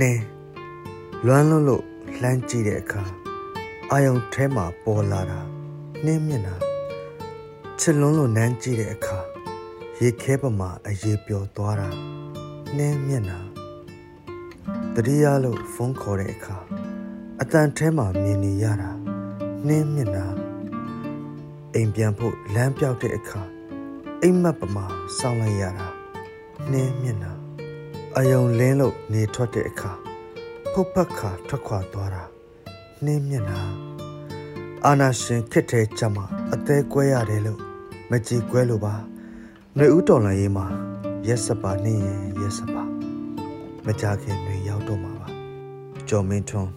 [0.00, 0.22] နင်း
[1.26, 1.84] လွမ်းလွန်းလို့
[2.20, 3.02] လှမ်းကြည့်တဲ့အခါ
[3.90, 5.40] အာယုံထဲမှာပေါ်လာတာ
[6.04, 6.56] နှင်းမျက်နှာ
[7.80, 9.18] ချစ်လွန်းလို့နမ်းကြည့်တဲ့အခါ
[10.00, 11.88] ရေခဲပမာအရေးပျော်သွားတာ
[12.76, 13.40] နှင်းမျက်နှာ
[14.94, 16.56] တတိယလို့ဖုန်းခေါ်တဲ့အခါ
[17.40, 18.90] အတန်ထဲမှာမြင်နေရတာ
[19.66, 20.26] နှင်းမျက်နှာ
[21.74, 23.42] အိမ်ပြန်ဖို့လမ်းပြောက်တဲ့အခါ
[24.22, 24.84] အိမ်မက်ပမာ
[25.18, 25.86] စောင်းလိုက်ရတာ
[26.70, 27.32] နှင်းမျက်နှာ
[28.16, 29.92] အယုံလင်းလို့နေထွက်တဲ့အခါ
[30.72, 32.24] ဖုတ်ဖက်ခါထွက်ခွာသွားတာ
[33.04, 33.62] နှင်းမျက်နှာ
[34.84, 37.60] အာနာရှင်ခစ်တဲ့ကြမှာအသေးကွဲရတယ်လို့
[38.10, 38.94] မကြည်ကွဲလို့ပါ
[39.76, 40.66] နှွေဦးတော်လန်ရေးမှာ
[41.28, 42.82] ရက်စပါနေရင်ရက်စပါ
[43.84, 45.28] မကြခင်တွေရောက်တော့မှာပါ
[46.08, 46.70] ကျော်မင်းထွန်း